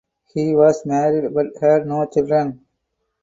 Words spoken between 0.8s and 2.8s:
married but had no children.